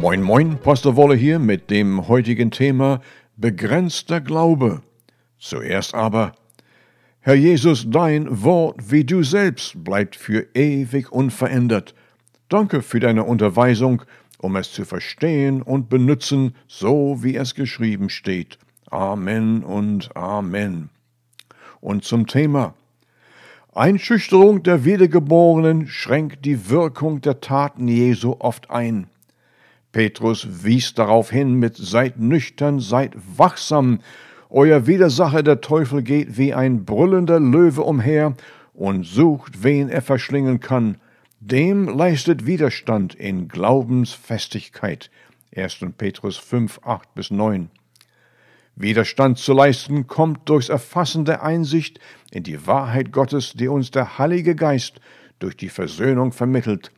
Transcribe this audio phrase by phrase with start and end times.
[0.00, 3.02] Moin Moin, Pastor Wolle hier mit dem heutigen Thema
[3.36, 4.80] begrenzter Glaube.
[5.38, 6.32] Zuerst aber,
[7.20, 11.94] Herr Jesus, dein Wort wie du selbst bleibt für ewig unverändert.
[12.48, 14.00] Danke für deine Unterweisung,
[14.38, 18.56] um es zu verstehen und benutzen, so wie es geschrieben steht.
[18.88, 20.88] Amen und Amen.
[21.82, 22.72] Und zum Thema.
[23.74, 29.09] Einschüchterung der Wiedergeborenen schränkt die Wirkung der Taten Jesu oft ein.
[29.92, 34.00] Petrus wies darauf hin mit Seid nüchtern, seid wachsam,
[34.48, 38.34] euer Widersacher der Teufel geht wie ein brüllender Löwe umher
[38.74, 40.96] und sucht, wen er verschlingen kann.
[41.40, 45.10] Dem leistet Widerstand in Glaubensfestigkeit.
[45.54, 45.86] 1.
[45.96, 47.70] Petrus 5, 8 bis 9.
[48.76, 52.00] Widerstand zu leisten kommt durchs Erfassen der Einsicht
[52.30, 55.00] in die Wahrheit Gottes, die uns der Heilige Geist
[55.38, 56.90] durch die Versöhnung vermittelt.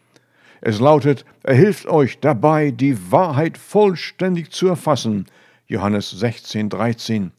[0.65, 5.27] Es lautet, er hilft euch dabei, die Wahrheit vollständig zu erfassen.
[5.67, 7.33] Johannes 16, 13.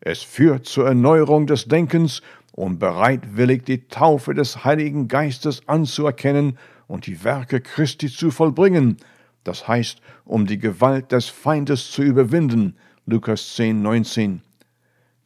[0.00, 2.20] Es führt zur Erneuerung des Denkens,
[2.52, 8.98] um bereitwillig die Taufe des Heiligen Geistes anzuerkennen und die Werke Christi zu vollbringen,
[9.44, 12.76] das heißt, um die Gewalt des Feindes zu überwinden.
[13.06, 14.42] Lukas 10, 19.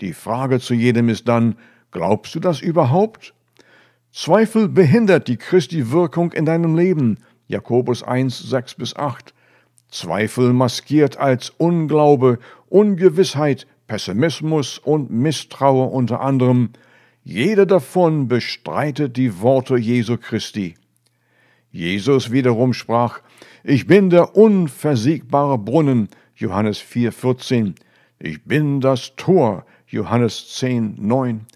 [0.00, 1.56] Die Frage zu jedem ist dann,
[1.90, 3.34] glaubst du das überhaupt?
[4.12, 7.18] Zweifel behindert die Christi Wirkung in deinem Leben.
[7.48, 9.34] Jakobus 1, 6 bis 8.
[9.88, 16.70] Zweifel maskiert als Unglaube, Ungewissheit, Pessimismus und Misstraue unter anderem.
[17.24, 20.76] Jeder davon bestreitet die Worte Jesu Christi.
[21.70, 23.20] Jesus wiederum sprach,
[23.64, 27.74] Ich bin der unversiegbare Brunnen, Johannes 4,14.
[28.18, 31.46] Ich bin das Tor, Johannes 10, 9.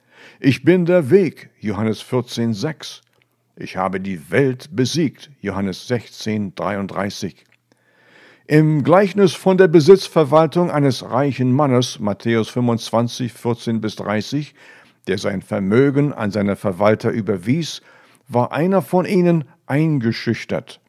[0.41, 3.03] Ich bin der Weg, Johannes 14, 6.
[3.59, 7.43] Ich habe die Welt besiegt, Johannes 16, 33.
[8.47, 14.55] Im Gleichnis von der Besitzverwaltung eines reichen Mannes, Matthäus 25, 14 bis 30,
[15.07, 17.81] der sein Vermögen an seine Verwalter überwies,
[18.29, 20.83] war einer von ihnen eingeschüchtert.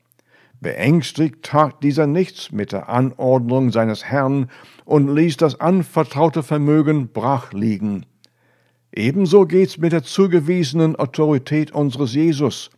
[0.59, 4.49] Beängstigt tat dieser nichts mit der Anordnung seines Herrn
[4.83, 8.05] und ließ das anvertraute Vermögen brach liegen.
[8.97, 12.71] Ebenso geht's mit der zugewiesenen Autorität unseres Jesus.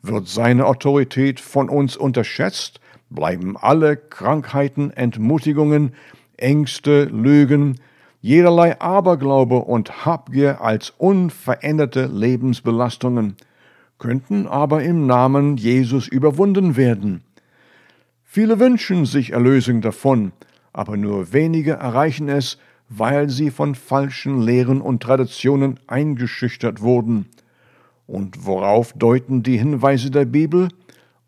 [0.00, 2.80] Wird seine Autorität von uns unterschätzt,
[3.10, 5.92] bleiben alle Krankheiten, Entmutigungen,
[6.36, 7.80] Ängste, Lügen,
[8.20, 13.36] jederlei Aberglaube und Habgier als unveränderte Lebensbelastungen–
[14.00, 17.22] könnten aber im Namen Jesus überwunden werden.
[18.24, 20.32] Viele wünschen sich Erlösung davon,
[20.72, 22.56] aber nur wenige erreichen es,
[22.90, 27.26] weil sie von falschen Lehren und Traditionen eingeschüchtert wurden.
[28.06, 30.68] Und worauf deuten die Hinweise der Bibel?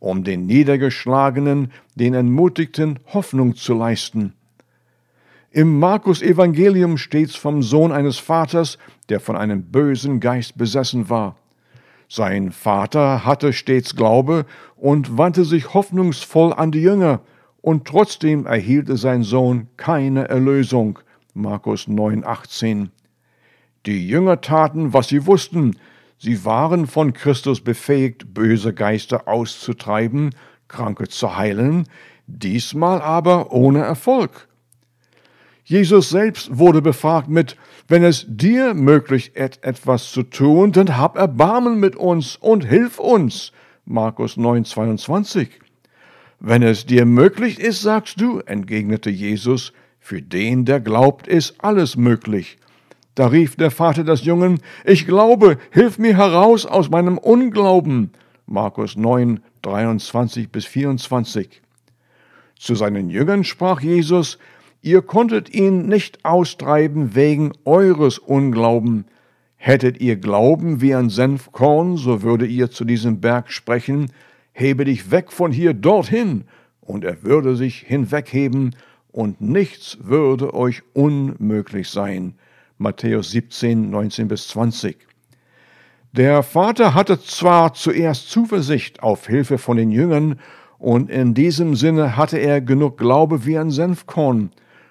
[0.00, 4.34] Um den Niedergeschlagenen, den Entmutigten Hoffnung zu leisten.
[5.52, 11.36] Im Markus Evangelium steht's vom Sohn eines Vaters, der von einem bösen Geist besessen war.
[12.08, 14.46] Sein Vater hatte stets Glaube
[14.76, 17.20] und wandte sich hoffnungsvoll an die Jünger,
[17.60, 20.98] und trotzdem erhielt sein Sohn keine Erlösung.
[21.34, 22.88] Markus 9,18.
[23.86, 25.76] Die Jünger taten, was sie wussten.
[26.18, 30.34] Sie waren von Christus befähigt, böse Geister auszutreiben,
[30.68, 31.88] Kranke zu heilen,
[32.26, 34.48] diesmal aber ohne Erfolg.
[35.64, 37.56] Jesus selbst wurde befragt mit,
[37.88, 42.98] wenn es dir möglich ist, etwas zu tun, dann hab Erbarmen mit uns und hilf
[42.98, 43.52] uns.
[43.84, 45.60] Markus 9, 22.
[46.40, 49.72] Wenn es dir möglich ist, sagst du, entgegnete Jesus,
[50.02, 52.58] für den, der glaubt, ist alles möglich.
[53.14, 58.10] Da rief der Vater des Jungen, ich glaube, hilf mir heraus aus meinem Unglauben.
[58.46, 61.62] Markus 9, 23 bis 24.
[62.58, 64.38] Zu seinen Jüngern sprach Jesus,
[64.82, 69.04] Ihr konntet ihn nicht austreiben wegen eures Unglauben.
[69.54, 74.10] Hättet ihr Glauben wie ein Senfkorn, so würde ihr zu diesem Berg sprechen,
[74.50, 76.44] hebe dich weg von hier dorthin,
[76.80, 78.74] und er würde sich hinwegheben,
[79.12, 82.34] und nichts würde euch unmöglich sein.
[82.78, 84.96] Matthäus 17, 19 bis 20.
[86.12, 90.40] Der Vater hatte zwar zuerst Zuversicht auf Hilfe von den Jüngern,
[90.78, 94.50] und in diesem Sinne hatte er genug Glaube wie ein Senfkorn,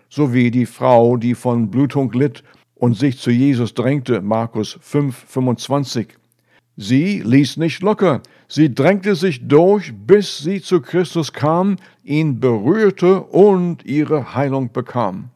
[0.09, 2.45] sowie die Frau, die von Blutung litt
[2.75, 6.20] und sich zu Jesus drängte, Markus 5, 25.
[6.77, 13.21] Sie ließ nicht locker, sie drängte sich durch, bis sie zu Christus kam, ihn berührte
[13.21, 15.29] und ihre Heilung bekam.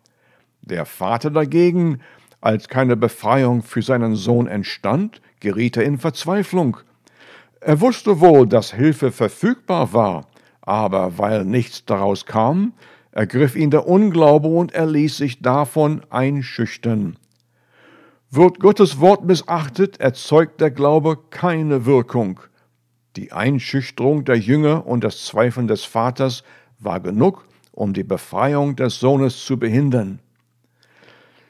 [0.62, 2.00] Der Vater dagegen,
[2.42, 6.78] als keine Befreiung für seinen Sohn entstand, geriet er in Verzweiflung.
[7.60, 10.28] Er wusste wohl, dass Hilfe verfügbar war,
[10.62, 12.74] aber weil nichts daraus kam,
[13.12, 17.18] ergriff ihn der Unglaube und er ließ sich davon einschüchtern.
[18.32, 22.40] Wird Gottes Wort missachtet, erzeugt der Glaube keine Wirkung.
[23.16, 26.44] Die Einschüchterung der Jünger und das Zweifeln des Vaters
[26.80, 30.20] war genug, um die Befreiung des Sohnes zu behindern.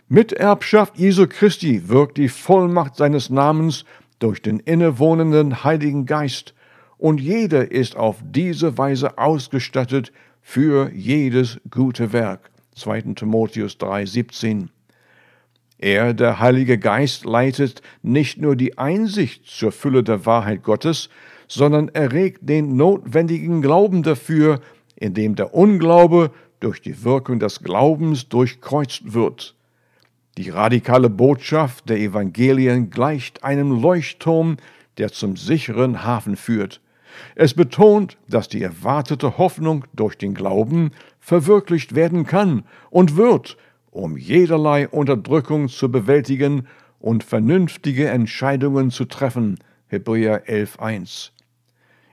[0.07, 3.85] Mit Erbschaft Jesu Christi wirkt die Vollmacht seines Namens
[4.19, 6.53] durch den innewohnenden Heiligen Geist,
[6.97, 10.11] und jeder ist auf diese Weise ausgestattet
[10.41, 12.51] für jedes gute Werk.
[12.75, 13.01] 2.
[13.15, 14.69] Timotheus 3,17.
[15.77, 21.09] Er, der Heilige Geist, leitet nicht nur die Einsicht zur Fülle der Wahrheit Gottes,
[21.47, 24.61] sondern erregt den notwendigen Glauben dafür,
[24.95, 29.55] indem der Unglaube durch die Wirkung des Glaubens durchkreuzt wird.
[30.37, 34.57] Die radikale Botschaft der Evangelien gleicht einem Leuchtturm,
[34.97, 36.81] der zum sicheren Hafen führt.
[37.35, 43.57] Es betont, dass die erwartete Hoffnung durch den Glauben verwirklicht werden kann und wird,
[43.95, 46.67] um jederlei Unterdrückung zu bewältigen
[46.99, 49.57] und vernünftige Entscheidungen zu treffen.
[49.87, 51.31] Hebräer 11.1.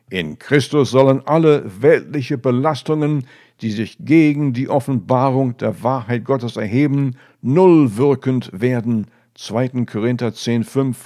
[0.08, 3.26] In Christus sollen alle weltliche Belastungen,
[3.62, 9.08] die sich gegen die Offenbarung der Wahrheit Gottes erheben, nullwirkend werden.
[9.34, 9.84] 2.
[9.86, 10.96] Korinther 10.5.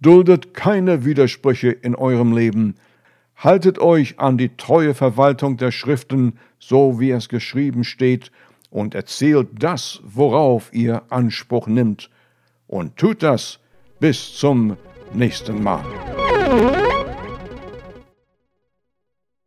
[0.00, 2.76] Duldet keine Widersprüche in eurem Leben.
[3.36, 8.30] Haltet euch an die treue Verwaltung der Schriften, so wie es geschrieben steht,
[8.70, 12.10] und erzählt das, worauf ihr Anspruch nimmt.
[12.66, 13.58] Und tut das
[13.98, 14.76] bis zum
[15.12, 15.84] nächsten Mal.